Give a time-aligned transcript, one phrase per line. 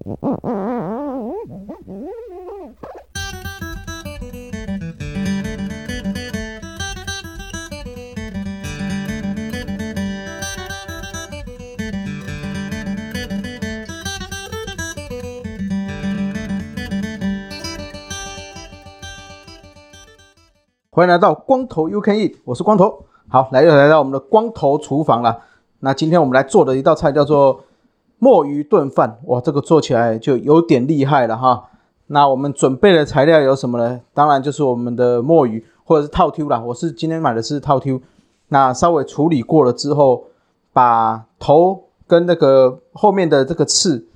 [0.00, 0.14] 欢
[21.06, 23.06] 迎来到光头 You Can Eat，我是光头。
[23.28, 25.42] 好，来又来到我们的光头厨房了。
[25.80, 27.64] 那今天我们来做的一道菜叫做
[28.18, 29.18] 墨鱼炖饭。
[29.24, 31.70] 哇，这个做起来就有点厉害了哈。
[32.06, 34.00] 那我们准备的材料有什么呢？
[34.14, 36.58] 当然就是我们的墨鱼或者是套 Q 啦。
[36.60, 38.00] 我是今天买的是套 Q。
[38.48, 40.24] 那稍微处理过了之后，
[40.72, 44.06] 把头跟那个后面的这个刺，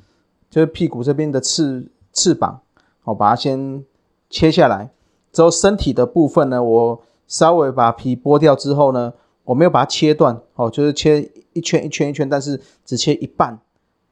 [0.49, 2.61] 就是屁股这边的翅翅膀，
[3.05, 3.85] 我把它先
[4.31, 4.91] 切下来。
[5.31, 9.13] 之后身体的部分呢，我稍微把皮剥掉之后呢，
[9.45, 13.59] 我没有把它切断，哦，就是切一圈一圈一圈，但是只切一半，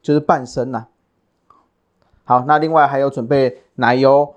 [0.01, 0.87] 就是半生呐。
[2.23, 4.33] 好，那另外还有准备奶油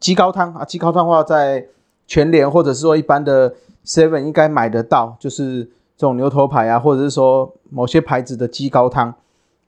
[0.00, 1.66] 鸡高汤啊，鸡高汤的话在
[2.06, 3.54] 全联或者是说一般的
[3.84, 5.64] Seven 应该买得到，就是
[5.96, 9.14] 这种牛头牌啊，或者是说某些牌子的鸡高汤。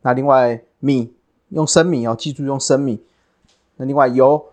[0.03, 1.12] 那另外米
[1.51, 3.03] 用生米哦，记住用生米。
[3.77, 4.45] 那另外油。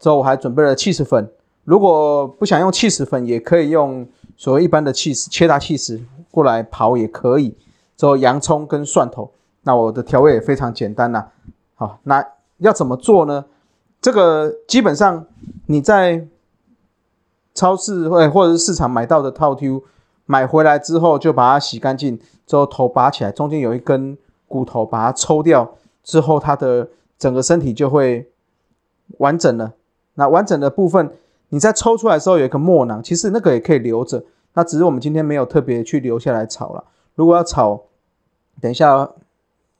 [0.00, 1.28] 之后我还准备了起司粉，
[1.64, 7.56] 如果不想用起司粉，也可以用所谓一般的起司，切大起司过来刨也可以。
[7.96, 9.32] 之后洋葱跟蒜头，
[9.68, 11.26] 那我的调味也非常简单呐。
[11.74, 12.24] 好，那
[12.56, 13.44] 要怎么做呢？
[14.00, 15.26] 这个基本上
[15.66, 16.26] 你在
[17.52, 19.84] 超市或或者是市场买到的套 Q
[20.24, 28.30] 买回来之后，就把它洗干净，之后头拔起来，中间有一根骨头，把它抽掉之后，它的整个身体就会
[29.18, 29.74] 完整了。
[30.14, 31.12] 那完整的部分，
[31.50, 34.24] 你在抽出来的时候有一个墨囊，其实那个也可以留着。
[34.54, 36.82] 那只是我们今天没有特别去留下来炒了。
[37.16, 37.82] 如果要炒，
[38.62, 39.10] 等一下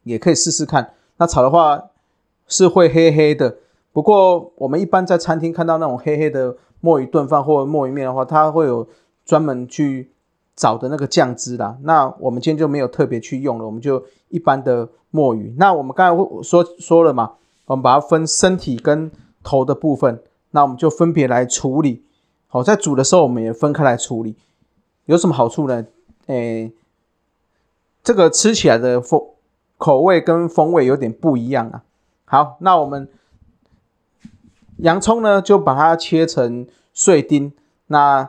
[0.08, 0.94] 也可以试试看。
[1.18, 1.90] 那炒的话
[2.46, 3.58] 是会黑黑的，
[3.92, 8.88] 不过我们一般在餐厅看到那种黑黑的墨鱼炖饭或者墨鱼面的话，它会有
[9.24, 10.10] 专门去
[10.56, 11.76] 找的那个酱汁啦。
[11.82, 15.54] 那我们今天就没有特别去用了，我们就一般的墨鱼。
[15.58, 17.32] 那我们刚才说说了嘛，
[17.66, 19.10] 我们把它分身体跟
[19.42, 20.22] 头的部分。
[20.50, 22.02] 那我们就分别来处理，
[22.46, 24.34] 好，在煮的时候我们也分开来处理，
[25.04, 25.84] 有什么好处呢？
[26.24, 26.72] 诶，
[28.02, 29.22] 这个吃起来的风
[29.78, 31.82] 口味跟风味有点不一样啊。
[32.26, 33.08] 好，那我们
[34.78, 37.52] 洋葱呢，就把它切成碎丁，
[37.86, 38.28] 那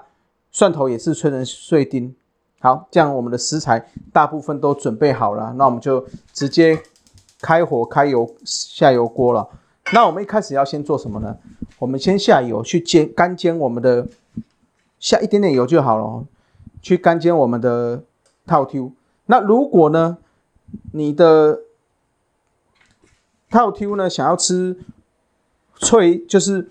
[0.51, 2.15] 蒜头也是切成碎丁。
[2.61, 6.81] 好，这样我们的食材大部分都准备好了，那我们就直接
[7.41, 9.49] 开火开油下油锅了。
[9.93, 11.37] 那我们一开始要先做什么呢？
[11.79, 14.07] 我们先下油去煎干煎我们的，
[14.99, 16.25] 下一点点油就好了，
[16.81, 18.03] 去干煎我们的
[18.45, 18.91] 套 Q。
[19.25, 20.17] 那如果呢，
[20.93, 21.61] 你的
[23.49, 24.77] 套 Q 呢想要吃
[25.77, 26.69] 脆，就是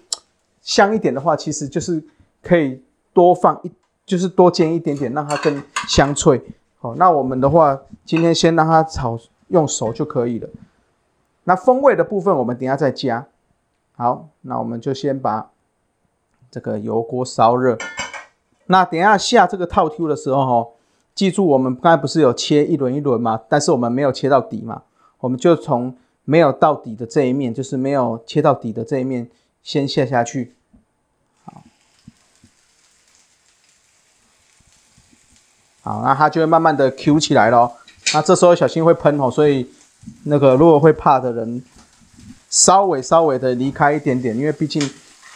[0.60, 2.04] 香一点的话，其实就是
[2.42, 2.82] 可以
[3.12, 3.72] 多放一，
[4.04, 6.42] 就是多煎一点点，让它更香脆。
[6.78, 10.48] 好，那我们的话，今天先让它炒用熟就可以了。
[11.44, 13.26] 那风味的部分，我们等下再加。
[13.97, 15.50] 好，那我们就先把
[16.50, 17.76] 这个油锅烧热。
[18.66, 20.70] 那等下下这个套 Q 的时候，哈，
[21.19, 23.41] 记住我们刚才不是有切一轮一轮吗？
[23.49, 24.83] 但是我们没有切到底嘛，
[25.19, 25.93] 我们就从
[26.25, 29.29] 没有到底的这一面，就是没有切到底的这一面，
[29.65, 30.55] 先下下去。
[31.45, 31.65] 好，
[35.83, 37.73] 好，那它就会慢慢的 Q 起来咯。
[38.15, 39.69] 那这时候小心会喷哦，所以。
[40.23, 41.62] 那个如果会怕的人，
[42.49, 44.81] 稍微稍微的离开一点点，因为毕竟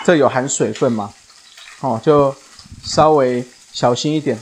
[0.04, 1.12] 这有含水分嘛，
[1.80, 2.32] 哦，就
[2.82, 4.38] 稍微小心一点。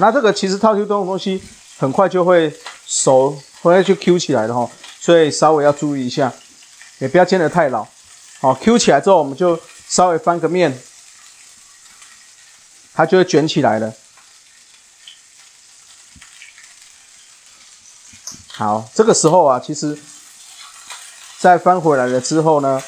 [0.00, 1.42] 那这个其实套 Q 这种东西
[1.78, 2.54] 很快就会
[2.86, 6.32] 熟，回来就 Q 起来了哈，所以稍微要注意一下，
[6.98, 7.86] 也不要煎得太老。
[8.40, 10.78] 好，Q 起来之后，我们就稍微翻个面，
[12.94, 13.92] 它就会卷起来了。
[18.48, 19.98] 好，这个时候啊，其实
[21.38, 22.82] 再翻回来了之后呢，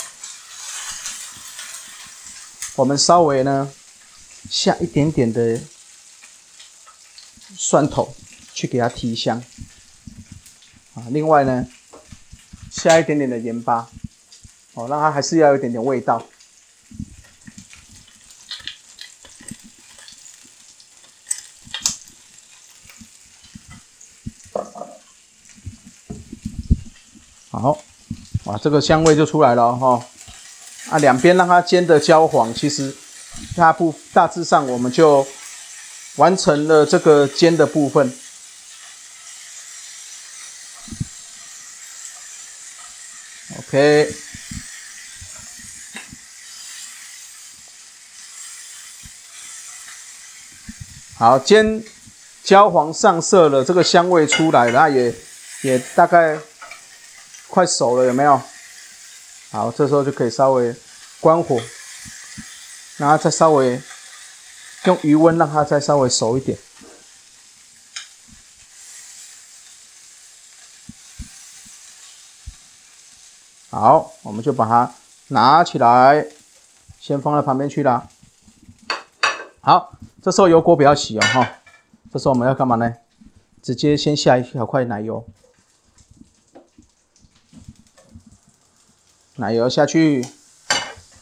[2.76, 3.70] 我们稍微呢
[4.48, 5.60] 下一点点的
[7.56, 8.14] 蒜头
[8.54, 9.42] 去给它提香
[10.94, 11.66] 啊，另外呢
[12.70, 13.88] 下一点点的盐巴，
[14.74, 16.24] 哦，让它还是要有一点点味道。
[27.50, 27.78] 好，
[28.44, 30.04] 哇，这个香味就出来了哈、哦！
[30.90, 32.94] 啊，两边让它煎的焦黄，其实
[33.56, 35.26] 大部大致上我们就
[36.16, 38.12] 完成了这个煎的部分。
[43.58, 44.14] Ok
[51.18, 51.82] 好煎
[52.44, 55.14] 焦黄上色了这个香味出来了也
[55.62, 56.38] 也大概
[57.48, 58.40] 快熟了有没有？
[59.50, 60.74] 好这时候就可以稍微
[61.20, 61.60] 关火
[62.98, 63.80] 然后再稍微
[64.86, 66.58] 用余温让它再稍微熟一点。
[73.70, 74.94] 好，我们就把它
[75.28, 76.26] 拿起来，
[76.98, 78.08] 先放在旁边去啦。
[79.60, 79.92] 好。
[80.22, 81.58] 这时候油锅不要洗哦，哈！
[82.12, 82.96] 这时候我们要干嘛呢？
[83.62, 85.24] 直接先下一小块奶油，
[89.36, 90.26] 奶油下去。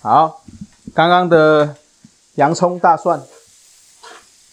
[0.00, 0.42] 好，
[0.94, 1.76] 刚刚的
[2.36, 3.22] 洋葱、大蒜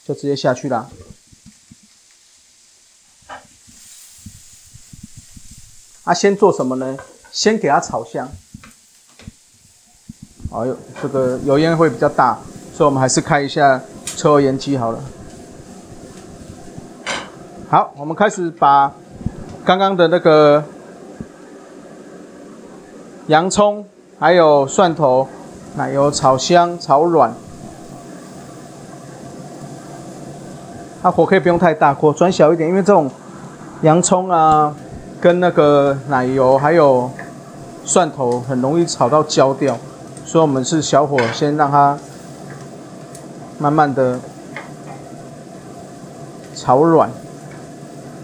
[0.06, 0.90] 就直接下去了。
[6.04, 6.98] 啊，先做什么呢？
[7.32, 8.30] 先给它炒香。
[10.52, 12.40] 哎呦，这个油烟会比较大，
[12.76, 13.82] 所以我们还是开一下。
[14.18, 15.02] 抽油烟机好了，
[17.70, 18.94] 好，我们开始把
[19.64, 20.64] 刚刚的那个
[23.28, 23.88] 洋葱
[24.20, 25.28] 还有蒜头、
[25.76, 27.34] 奶油炒香、炒软。
[31.02, 33.10] 它火可以不用太大，火转小一点，因为这种
[33.82, 34.76] 洋葱啊，
[35.20, 37.10] 跟那个奶油还有
[37.84, 39.78] 蒜头很容易炒到焦掉，
[40.26, 41.98] 所以我们是小火先让它。
[43.60, 44.20] 慢慢的
[46.56, 47.12] 炒软，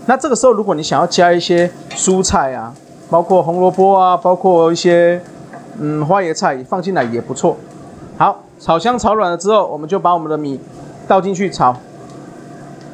[0.07, 2.73] 那这个时候如果你想要加一些蔬菜啊，
[3.11, 5.21] 包括红萝卜啊，包括一些
[5.79, 7.55] 嗯花椰菜放进来也不错。
[8.17, 10.59] 好，炒香炒软了之后，我们就把我们的米
[11.07, 11.77] 倒进去炒。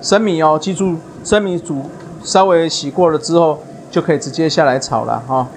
[0.04, 1.90] 生米哦，记住生米煮
[2.26, 5.48] 稍微洗过了之后，就可以直接下来炒了哈。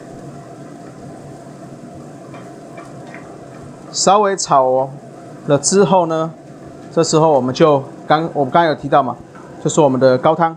[3.91, 4.89] 稍微炒
[5.49, 6.31] 了之后呢，
[6.95, 9.17] 这时候我们就刚我们刚刚有提到嘛，
[9.65, 10.57] 就是我们的高汤，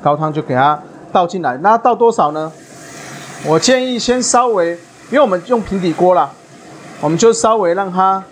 [0.00, 0.80] 高汤就给它
[1.10, 2.52] 倒进来，那倒多少呢？
[3.46, 4.70] 我建议先稍微，
[5.10, 6.30] 因为我们用平底锅啦，
[7.00, 8.22] 我们就稍微让它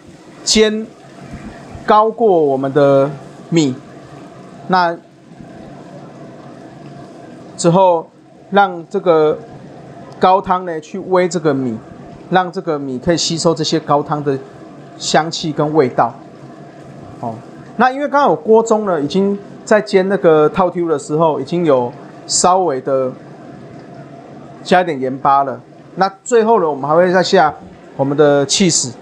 [0.45, 0.87] 煎
[1.85, 3.11] 高过我们的
[3.53, 3.77] 米，
[4.67, 4.97] 那
[7.57, 8.11] 之后
[8.51, 9.39] 让这个
[10.19, 11.79] 高汤呢去煨这个米，
[12.31, 14.37] 让这个米可以吸收这些高汤的。
[14.99, 16.15] 香气跟味道，
[17.19, 17.35] 哦，
[17.77, 21.91] 那因为刚刚有锅中呢，已经在煎那个透抽的时候，已经有
[22.27, 23.11] 稍微的
[24.63, 25.59] 加一点盐巴了。
[25.97, 27.53] 那最后呢，我们还会再下
[27.97, 28.93] 我们的起司，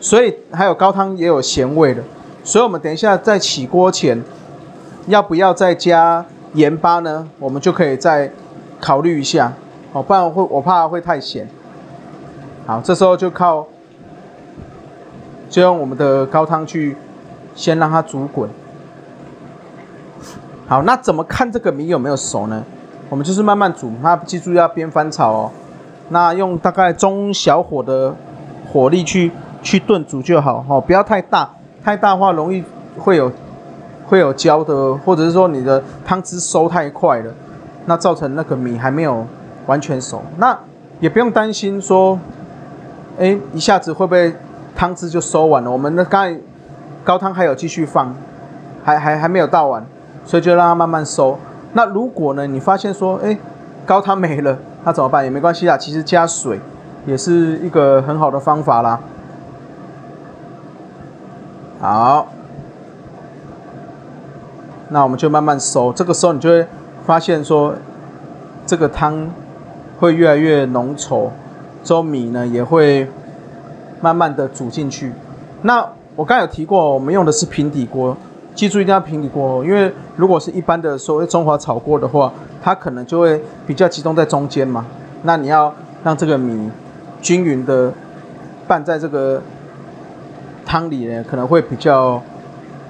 [0.00, 2.02] 所以还有高汤也有咸味的。
[2.44, 4.22] 所以我们等一下在起锅前，
[5.06, 6.24] 要不要再加
[6.54, 7.28] 盐巴呢？
[7.38, 8.30] 我们就可以再
[8.80, 9.52] 考虑一下，
[9.92, 11.48] 哦，不然会我怕会太咸。
[12.66, 13.66] 好，这时候就靠。
[15.48, 16.96] 就用我们的高汤去
[17.54, 18.48] 先让它煮滚。
[20.66, 22.64] 好，那怎么看这个米有没有熟呢？
[23.10, 25.50] 我们就是慢慢煮，那记住要边翻炒哦。
[26.08, 28.14] 那用大概中小火的
[28.72, 29.30] 火力去
[29.62, 31.50] 去炖煮就好哦，不要太大，
[31.84, 32.64] 太大话容易
[32.98, 33.30] 会有
[34.06, 37.32] 会有焦的，或者是说你的汤汁收太快了，
[37.86, 39.26] 那造成那个米还没有
[39.66, 40.22] 完全熟。
[40.38, 40.58] 那
[41.00, 42.18] 也不用担心说，
[43.18, 44.34] 哎，一下子会不会？
[44.74, 46.40] 汤汁就收完了，我们的刚才
[47.04, 48.12] 高汤还有继续放，
[48.82, 49.84] 还还还没有倒完，
[50.24, 51.38] 所以就让它慢慢收。
[51.74, 53.36] 那如果呢，你发现说，哎，
[53.84, 55.22] 高汤没了，那怎么办？
[55.22, 56.58] 也没关系啦，其实加水
[57.04, 58.98] 也是一个很好的方法啦。
[61.82, 62.28] 好，
[64.88, 65.92] 那我们就慢慢收。
[65.92, 66.66] 这个时候你就会
[67.04, 67.74] 发现说，
[68.64, 69.28] 这个汤
[69.98, 71.28] 会越来越浓稠，
[71.84, 73.06] 之后米呢也会。
[74.00, 75.12] 慢慢的煮进去。
[75.62, 78.16] 那我刚才有提过，我们用的是平底锅，
[78.52, 84.84] 记住一定要平底锅哦，因为如果是一般的所谓中华炒锅的话，它可能就会比较集中在中间嘛。
[85.22, 85.72] 那你要
[86.02, 86.68] 让这个米
[87.20, 87.92] 均匀的
[88.66, 89.40] 拌在这个
[90.64, 92.22] 汤里呢，可能会比较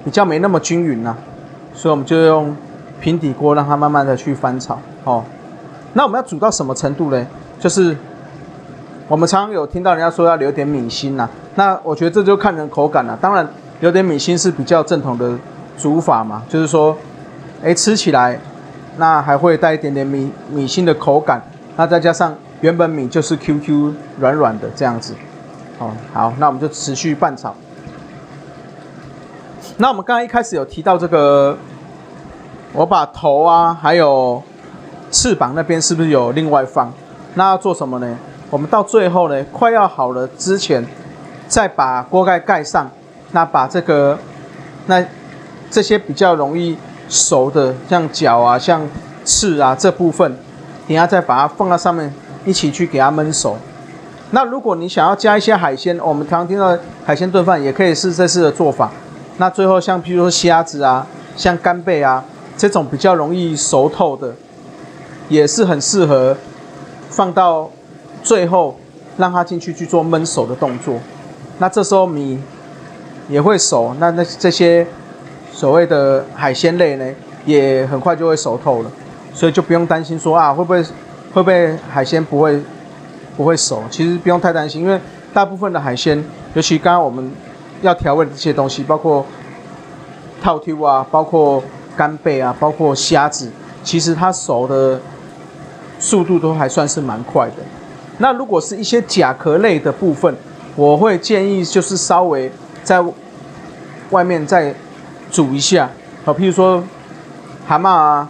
[0.03, 1.15] 比较没那么均匀呐。
[1.73, 2.55] 所以我们就用
[2.99, 4.79] 平底锅让它慢慢的去翻炒。
[5.03, 5.23] 哦，
[5.93, 7.27] 那我们要煮到什么程度呢？
[7.59, 7.95] 就是。
[9.09, 13.15] 我们常常有听到人家说要留点米心呐、啊，那我觉得这就看人口感了。
[13.21, 13.45] 当然，
[13.81, 15.37] 留点米心是比较正统的
[15.77, 16.97] 煮法嘛，就是说，
[17.61, 18.39] 哎，吃起来
[18.97, 21.43] 那还会带一点点米米心的口感，
[21.75, 25.13] 那再加上原本米就是 Q Q 软软的这样子。
[26.13, 27.55] 好，那我们就持续拌炒。
[29.77, 31.57] 那我们刚刚一开始有提到这个，
[32.73, 34.41] 我把头啊还有
[35.09, 36.93] 翅膀那边是不是有另外放？
[37.33, 38.17] 那要做什么呢？
[38.51, 40.85] 我们到最后呢，快要好了之前，
[41.47, 42.89] 再把锅盖盖上，
[43.31, 44.19] 那把这个
[44.85, 45.03] 那
[45.71, 46.77] 这些比较容易
[47.09, 48.87] 熟的，像脚啊、像
[49.25, 50.37] 翅啊这部分，
[50.87, 52.13] 等下再把它放到上面，
[52.45, 53.57] 一起去给它焖熟。
[54.33, 56.75] 那如果你想要加一些海鲜，我们常常听到
[57.05, 58.91] 海鲜炖饭也可以是这次的做法。
[59.37, 61.05] 那最后像譬如说虾子啊，
[61.37, 62.25] 像干贝啊
[62.57, 64.33] 这种比较容易熟透的，
[65.29, 66.35] 也是很适合
[67.09, 67.69] 放到。
[68.23, 68.79] 最后
[69.17, 70.97] 让它进去去做焖熟的动作，
[71.57, 72.39] 那这时候米
[73.27, 74.87] 也会熟，那那这些
[75.51, 77.05] 所谓的海鲜类呢，
[77.43, 78.89] 也很快就会熟透了，
[79.33, 80.81] 所以就不用担心说啊会不会
[81.33, 82.57] 会不会海鲜不会
[83.35, 84.99] 不会熟，其实不用太担心，因为
[85.33, 86.23] 大部分的海鲜，
[86.53, 87.31] 尤其刚刚我们
[87.81, 89.25] 要调味的这些东西，包括
[90.41, 91.63] 套 Q 啊，包括
[91.95, 93.51] 干贝啊，包括虾子，
[93.83, 94.99] 其实它熟的
[95.99, 97.63] 速度都还算是蛮快的。
[98.19, 100.35] 那如果是一些甲壳类的部分，
[100.75, 102.51] 我会建议就是稍微
[102.83, 103.03] 在
[104.11, 104.73] 外面再
[105.31, 105.89] 煮一下，
[106.23, 106.83] 好，譬如说
[107.67, 108.29] 蛤蟆啊，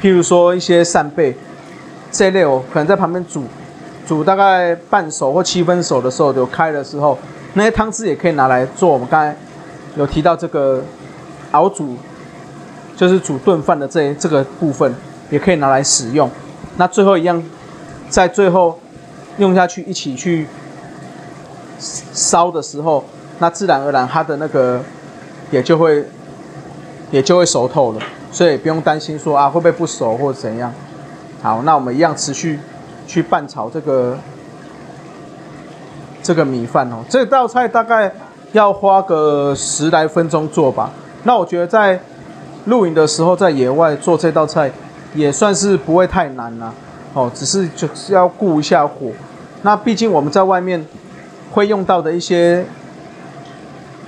[0.00, 1.36] 譬如说一些扇贝
[2.12, 3.42] 这一类，我可能在旁边煮，
[4.06, 7.18] 煮大概半熟或七分熟的时候就开的时候，
[7.54, 8.88] 那些汤汁也可以拿来做。
[8.90, 9.36] 我们刚才
[9.96, 10.82] 有提到这个
[11.52, 11.96] 熬煮，
[12.96, 14.94] 就是煮炖饭的这这个部分，
[15.30, 16.30] 也可以拿来使用。
[16.76, 17.42] 那最后一样，
[18.08, 18.78] 在最后。
[19.36, 20.46] 用下去一起去
[21.80, 23.04] 烧的时候，
[23.40, 24.80] 那自然而然它的那个
[25.50, 26.04] 也就会
[27.10, 30.72] 也就会熟透了，所以不用担心说啊会不会不熟或怎样。
[31.42, 32.60] 好，那我们一样持续
[33.06, 34.16] 去拌炒这个
[36.22, 37.04] 这个米饭哦。
[37.08, 38.12] 这道菜大概
[38.52, 40.90] 要花个十来分钟做吧。
[41.24, 42.00] 那我觉得在
[42.66, 44.70] 露营的时候在野外做这道菜
[45.14, 46.72] 也算是不会太难啦。
[47.12, 49.10] 哦，只是就是要顾一下火。
[49.62, 50.84] 那毕竟我们在外面
[51.52, 52.64] 会用到的一些，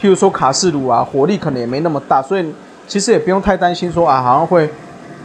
[0.00, 2.52] 譬如说卡式炉啊，火力可能也没那么大，所以
[2.88, 4.68] 其实也不用太担心说啊，好像会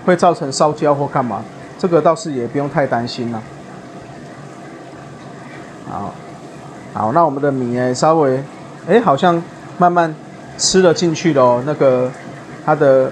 [0.05, 1.43] 会造成烧焦或干嘛。
[1.79, 3.41] 这个倒是也不用太担心了。
[5.89, 6.13] 好，
[6.93, 8.43] 好，那我们的米呢，稍微，
[8.87, 9.41] 哎，好像
[9.77, 10.13] 慢慢
[10.57, 12.09] 吃了进去了哦，那个
[12.65, 13.11] 它的。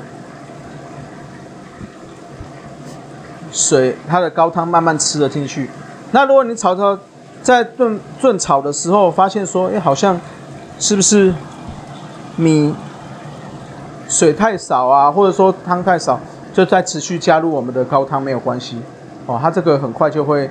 [3.51, 5.67] 水，它的高汤慢慢吃了进去。
[6.11, 6.97] 那如果你炒炒，
[7.41, 10.21] 在炖炖炒的时候，发现说，哎，好像
[10.77, 11.33] 是不是
[12.35, 12.75] 米
[14.07, 16.19] 水太少啊，或者说汤太少，
[16.53, 18.79] 就再持续加入我们的高汤没有关系。
[19.25, 20.47] 哦，它这个很快就会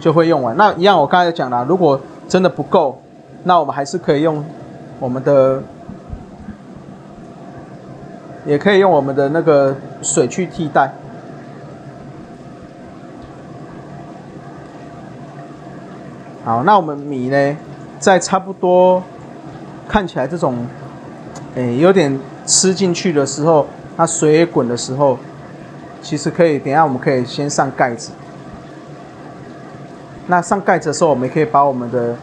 [0.00, 0.56] 就会用完。
[0.56, 3.00] 那一样，我刚才讲了，如果真的不够，
[3.44, 4.44] 那我们还是可以用
[4.98, 5.62] 我们的，
[8.46, 10.92] 也可以用我们的那个水去替代。
[16.42, 17.56] 好，那我们米呢，
[17.98, 19.02] 在差不多
[19.86, 20.66] 看起来这种，
[21.54, 23.66] 诶，有点吃进去的时候，
[23.96, 25.18] 它水也滚的时候，
[26.00, 28.10] 其实可以，等下我们可以先上盖子。
[30.30, 32.14] 那上盖子的时候，我们也可以把我们的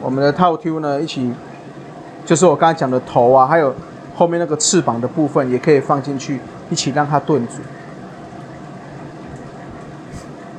[0.00, 1.34] 我们的套 Q 呢一起，
[2.24, 3.74] 就是我刚才讲的头啊，还有
[4.14, 6.38] 后面那个翅膀的部分，也可以放进去，
[6.70, 7.54] 一起让它炖煮。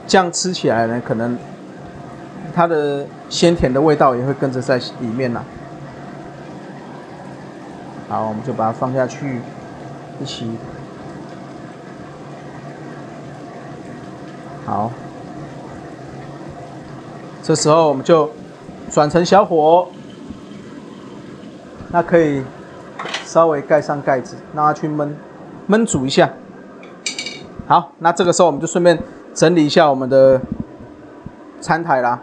[0.05, 1.37] 这样吃起来呢，可能
[2.53, 5.41] 它的鲜甜的味道也会跟着在里面了。
[8.09, 9.39] 好，我们就把它放下去，
[10.21, 10.51] 一起。
[14.65, 14.91] 好，
[17.41, 18.29] 这时候我们就
[18.89, 19.87] 转成小火，
[21.91, 22.43] 那可以
[23.25, 25.09] 稍微盖上盖子，让它去焖
[25.69, 26.29] 焖煮一下。
[27.67, 28.97] 好，那这个时候我们就顺便。
[29.33, 30.39] 整理一下我们的
[31.59, 32.19] 餐台啦，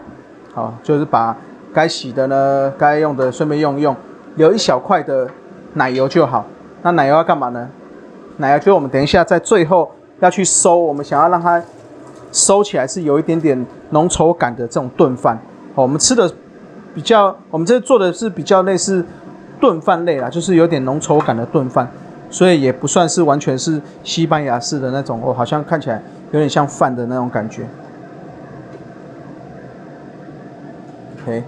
[0.54, 1.36] 好，就是把
[1.74, 3.96] 该洗的呢，该用的顺便用一用，
[4.36, 5.28] 留一小块的
[5.74, 6.44] 奶油就好。
[6.82, 7.68] 那奶油要干嘛呢？
[8.36, 11.60] 奶油就我们等一下在最后要去收，我们想要让它
[12.32, 15.38] 收起来是有一点点浓稠感的这种炖饭。
[15.74, 16.32] 好，我们吃的
[16.94, 19.04] 比较，我们这做的是比较类似
[19.60, 21.88] 炖饭类啦，就是有点浓稠感的炖饭，
[22.30, 26.02] 所以也不算是完全是西班牙式的那种哦，好像看起来。
[26.32, 27.64] 有点像饭的那种感觉。
[31.24, 31.42] OK，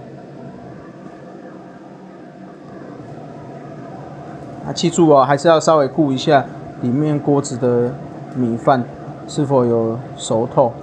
[4.67, 6.43] 啊，记住哦，还是要稍微顾一下
[6.81, 7.93] 里面锅子的
[8.35, 8.83] 米饭
[9.27, 10.73] 是否有熟透。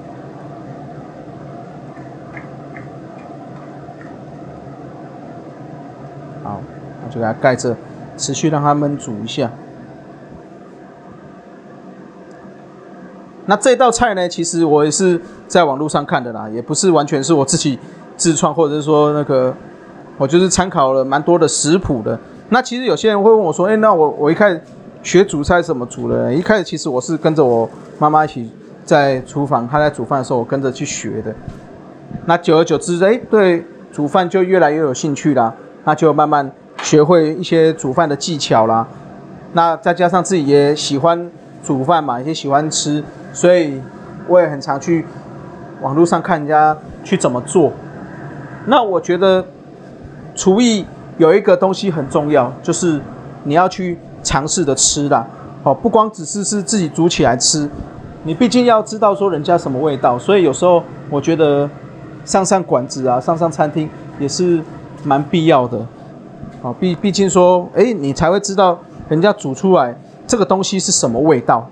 [6.43, 6.61] 好，
[7.03, 7.77] 那就给它盖着，
[8.17, 9.51] 持续让它焖煮一下。
[13.47, 17.79] 那这道菜呢，其实我也是在网络上看的啦，也不是完全是我自己
[18.17, 19.53] 自创，或者是说那个
[20.17, 22.19] 我就是参考了蛮多的食谱的。
[22.51, 24.61] 那其实有些人会问我说：“哎，那我我一开始
[25.03, 28.51] 学煮菜怎么煮的？”一开始其实我是跟着我妈妈一起
[28.85, 31.35] 在厨房，她在煮饭的时候，我跟着去学的。
[32.27, 35.55] 那久而久之，哎，对煮饭就越来越有兴趣啦。
[35.85, 36.51] 那就慢慢
[36.83, 38.87] 学会一些煮饭的技巧啦。
[39.53, 41.31] 那再加上自己也喜欢
[41.65, 43.03] 煮饭嘛，也喜欢吃，
[43.33, 43.81] 所以
[44.29, 45.05] 我也很常去
[45.81, 47.73] 网络上看人家去怎么做。
[48.67, 49.45] 那我觉得
[50.35, 50.85] 厨艺
[51.17, 53.01] 有一个东西很重要，就是
[53.45, 53.99] 你要去
[54.31, 55.27] 尝试的吃啦。
[55.65, 57.69] 哦，不光只是是自己煮起来吃，
[58.23, 60.17] 你毕竟要知道说人家什么味道。
[60.17, 61.69] 所以有时候我觉得
[62.25, 64.63] 上上馆子啊，上上餐厅也是
[65.03, 65.85] 蛮必要的。
[66.63, 68.79] 哦，毕毕竟说，哎，你才会知道。
[69.09, 69.93] 人家煮出来
[70.25, 71.69] 这个东西是什么味道，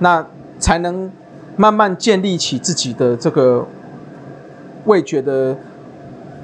[0.00, 0.26] 那
[0.58, 1.08] 才能
[1.54, 3.64] 慢慢建立起自己的这个
[4.86, 5.56] 味觉的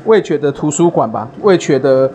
[0.05, 2.09] 味觉的图书馆吧，味觉的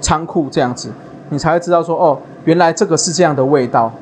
[0.00, 0.88] 仓库这样子，
[1.28, 3.92] 你才会知道说哦，原来这个是这样的味道。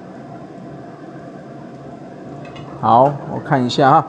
[2.80, 4.06] 好，我看一下哈，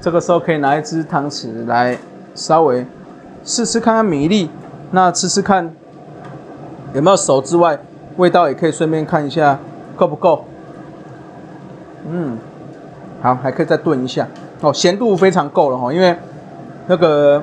[0.00, 1.96] 这个时候可以拿一只汤匙来
[2.34, 2.84] 稍微
[3.44, 4.50] 试试看看米粒，
[4.90, 5.72] 那吃吃看。
[6.92, 7.78] 有没有熟之外，
[8.16, 9.58] 味道也可以顺便看一下
[9.96, 10.44] 够不够。
[12.08, 12.36] 嗯，
[13.22, 14.26] 好，还可以再炖一下
[14.60, 16.16] 哦，咸度非常够了哈，因为
[16.88, 17.40] 那个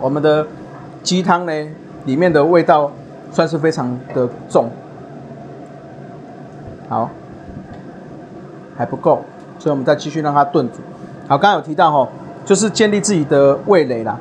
[0.00, 0.46] 我们的
[1.02, 1.52] 鸡汤呢，
[2.04, 2.90] 里面的味道
[3.32, 4.70] 算是非常的重。
[6.88, 7.10] 好，
[8.76, 9.24] 还不够，
[9.58, 10.74] 所以我们再继续让它炖煮。
[11.26, 12.08] 好，刚刚有提到哈，
[12.44, 14.16] 就是建立自己的味蕾啦。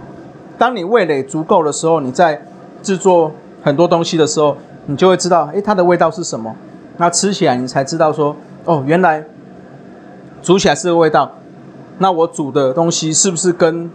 [0.58, 2.42] 当你味蕾足够的时候，你在
[2.82, 3.32] 制作。
[3.64, 6.56] 很多东西的时候，你就会知道，诶，它的味道是什么？
[6.98, 8.36] 那吃起来你才知道说，
[8.66, 9.24] 哦，原来
[10.42, 11.32] 煮起来是个味道。
[12.00, 13.88] 那我煮的东西是不是跟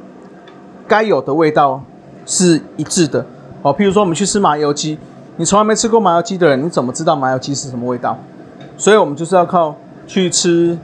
[0.86, 1.82] 该有的味道
[2.24, 3.26] 是一致的？
[3.62, 4.96] 哦，譬如说我们去吃麻油鸡，
[5.36, 8.18] 你从来没吃过麻油鸡的人，你怎么知道麻油鸡是什么味道？
[8.78, 9.74] 所以我们就是要靠
[10.06, 10.78] 去吃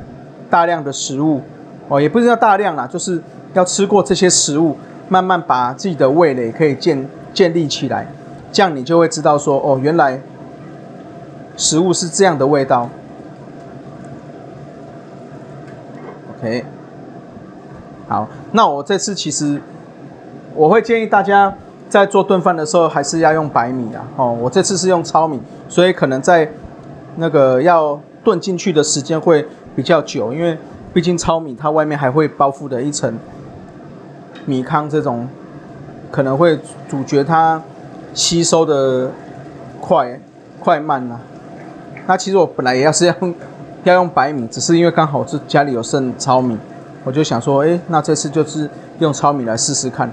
[0.51, 1.41] 大量的食物，
[1.89, 3.23] 哦，也不是要大量啦，就是
[3.55, 4.77] 要吃过这些食物，
[5.09, 8.07] 慢慢把自己的味蕾可以建建立起来。
[8.51, 10.21] 这样你就会知道说，哦，原来
[11.57, 12.91] 食物是这样的味道。
[16.39, 16.65] OK，
[18.09, 19.61] 好，那我这次其实
[20.55, 21.55] 我会建议大家
[21.93, 24.03] 在做炖饭的时候还是要用白米啊。
[24.17, 26.51] 哦，我这次是用糙米，所以可能在
[27.17, 30.57] 那个要炖进去的时间会比较久，因为
[30.95, 33.19] 毕竟糙米它外面还会包覆的一层
[34.47, 35.29] 米糠，这种
[36.11, 37.61] 可能会阻绝它。
[38.15, 39.11] 吸收的
[39.79, 40.19] 快
[40.61, 41.19] 快慢呐、
[42.07, 43.35] 那其实我本来也要是要用
[43.85, 46.57] 要用白米，只是因为刚好是家里有剩糙米，
[47.05, 50.11] 我就想说，哎，那这次就是用糙米来试试看。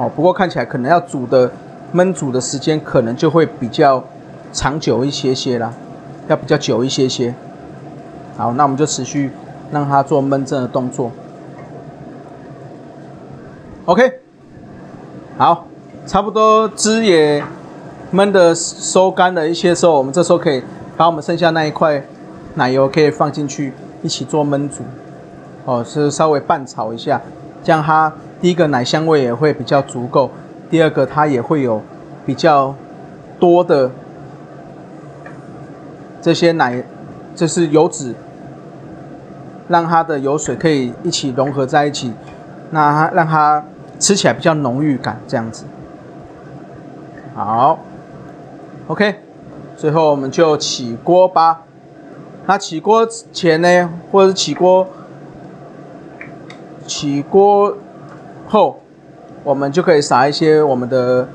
[0.00, 1.50] 哦，不过看起来可能要煮的
[1.94, 4.02] 焖煮的时间可能就会比较
[4.50, 5.70] 长久一些些啦，
[6.26, 7.34] 要比较久一些些。
[8.38, 9.30] 好，那我们就持续
[9.70, 11.10] 让它做焖蒸的动作。
[13.84, 14.20] OK，
[15.36, 15.66] 好。
[16.06, 17.44] 差不多汁也
[18.14, 20.62] 焖的收干了一些时候，我们这时候可以
[20.96, 22.02] 把我们剩下那一块
[22.54, 24.82] 奶油可以放进去一起做焖煮，
[25.66, 27.20] 哦，是稍微拌炒一下，
[27.62, 30.30] 这样它第一个奶香味也会比较足够，
[30.70, 31.82] 第二个它也会有
[32.24, 32.74] 比较
[33.38, 33.90] 多的
[36.22, 36.82] 这些奶，
[37.34, 38.14] 这是油脂，
[39.68, 42.12] 让它的油水可以一起融合在一起，
[42.70, 43.64] 那它让它
[43.98, 45.64] 吃起来比较浓郁感，这样子。
[47.34, 47.78] 好
[48.86, 49.16] ，OK，
[49.76, 51.62] 最后我们就起锅吧。
[52.46, 54.88] 那起锅前呢，或者是起锅
[56.86, 57.76] 起锅
[58.50, 58.80] 后，
[59.44, 61.28] 我们就可以撒一些我们的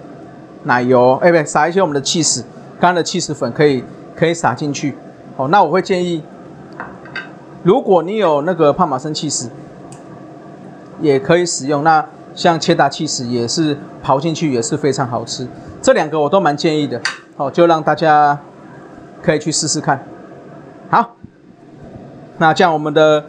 [0.66, 2.44] 奶油，哎，不对，撒一些我们的起司，
[2.80, 3.84] 干的起司粉可以
[4.16, 4.96] 可以撒进去。
[5.38, 6.24] 哦，那我会建议，
[7.64, 9.50] 如果你有那个帕玛森起司，
[11.02, 11.84] 也可以使用。
[11.84, 15.48] 那像切达起司也是刨进去，也是非常好吃。
[15.82, 17.02] 这两个我都蛮建议的，
[17.38, 18.38] 好，就让大家
[19.22, 20.06] 可以去试试看。
[20.90, 21.16] 好，
[22.38, 23.26] 那这样我们的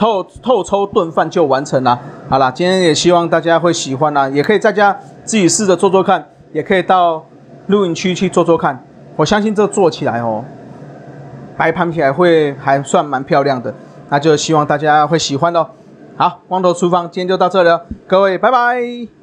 [0.00, 2.00] 透透抽炖饭就完成了。
[2.30, 7.26] 好了，今天也希望大家会喜欢啦，也可以在家自己试着做做看，也可以到
[7.66, 8.82] 露营区去做做看。
[9.16, 10.42] 我相信这做起来哦，
[11.54, 13.74] 摆盘起来会还算蛮漂亮的，
[14.08, 15.66] 那就希望大家会喜欢喽。
[16.16, 19.19] 好，光头厨房今天就到这里了，各位拜拜。